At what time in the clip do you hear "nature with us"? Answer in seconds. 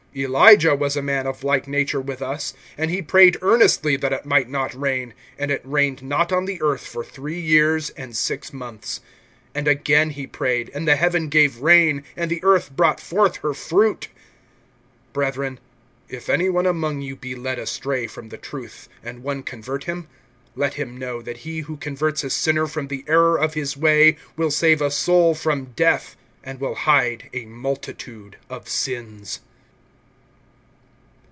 1.69-2.53